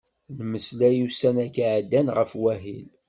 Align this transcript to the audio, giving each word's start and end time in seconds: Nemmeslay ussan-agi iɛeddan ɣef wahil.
Nemmeslay 0.37 0.97
ussan-agi 1.05 1.61
iɛeddan 1.65 2.07
ɣef 2.17 2.31
wahil. 2.41 2.87